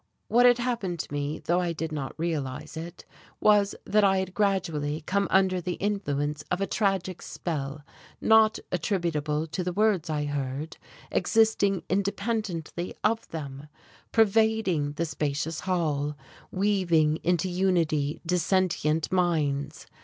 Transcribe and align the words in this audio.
What 0.29 0.47
had 0.47 0.57
happened 0.57 0.97
to 1.01 1.13
me, 1.13 1.37
though 1.45 1.59
I 1.61 1.73
did 1.73 1.91
not 1.91 2.17
realize 2.17 2.75
it, 2.75 3.05
was 3.39 3.75
that 3.85 4.03
I 4.03 4.17
had 4.17 4.33
gradually 4.33 5.01
come 5.05 5.27
under 5.29 5.61
the 5.61 5.73
influence 5.73 6.43
of 6.49 6.59
a 6.59 6.65
tragic 6.65 7.21
spell 7.21 7.85
not 8.19 8.57
attributable 8.71 9.45
to 9.45 9.63
the 9.63 9.71
words 9.71 10.09
I 10.09 10.25
heard, 10.25 10.77
existing 11.11 11.83
independently 11.87 12.95
of 13.03 13.27
them, 13.27 13.67
pervading 14.11 14.93
the 14.93 15.05
spacious 15.05 15.59
hall, 15.59 16.17
weaving 16.51 17.17
into 17.17 17.47
unity 17.47 18.21
dissentient 18.25 19.11
minds. 19.11 19.85